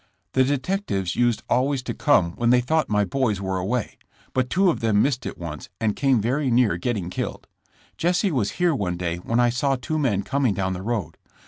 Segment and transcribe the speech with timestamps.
[0.33, 3.99] The detec tives used always to come when they thought my boys were away,
[4.33, 7.45] but two of them missed it once and came very near getting killed.
[7.99, 11.17] Jesse was here one day when I saw two men coming down the road.